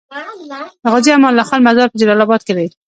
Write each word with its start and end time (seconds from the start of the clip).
د 0.81 0.85
غازي 0.93 1.11
امان 1.13 1.31
الله 1.31 1.45
خان 1.49 1.59
مزار 1.67 1.87
په 1.91 1.99
جلال 2.01 2.21
اباد 2.25 2.41
کی 2.47 2.53
دی 2.57 2.67